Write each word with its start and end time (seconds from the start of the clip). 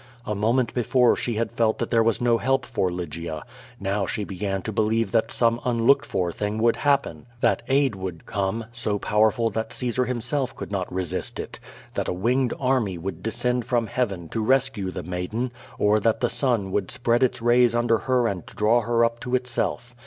A 0.25 0.33
moment 0.33 0.73
before 0.73 1.13
slie 1.13 1.35
had 1.35 1.51
felt 1.51 1.77
that 1.77 1.91
there 1.91 2.01
was 2.01 2.19
no 2.19 2.39
help 2.39 2.65
for 2.65 2.89
Lygia. 2.91 3.43
Now 3.79 4.07
she 4.07 4.23
began 4.23 4.63
to 4.63 4.71
believe 4.71 5.11
that 5.11 5.29
some 5.29 5.61
unlooked 5.63 6.07
for 6.07 6.31
thing 6.31 6.57
would 6.57 6.77
happen, 6.77 7.27
that 7.41 7.61
aid 7.67 7.93
would 7.93 8.25
come, 8.25 8.65
so 8.73 8.97
powerful 8.97 9.51
that 9.51 9.71
Caesar 9.71 10.05
himself 10.05 10.55
could 10.55 10.71
not 10.71 10.91
resist 10.91 11.39
it; 11.39 11.59
that 11.93 12.07
a 12.07 12.13
winged 12.13 12.55
army 12.59 12.97
would 12.97 13.21
descend 13.21 13.65
from 13.65 13.85
heaven 13.85 14.27
to 14.29 14.41
rescue 14.43 14.89
the 14.89 15.03
maiden, 15.03 15.51
or 15.77 15.99
that 15.99 16.19
the 16.19 16.29
sun 16.29 16.71
would 16.71 16.89
spread 16.89 17.21
its 17.21 17.39
rays 17.39 17.75
under 17.75 17.99
her 17.99 18.27
and 18.27 18.43
draw 18.47 18.81
her 18.81 19.05
up 19.05 19.19
to 19.19 19.35
itself. 19.35 19.93